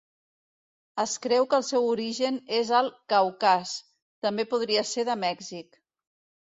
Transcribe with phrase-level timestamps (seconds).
[1.03, 3.75] Es creu que el seu origen és al Caucas,
[4.27, 5.81] també podria ser de Mèxic.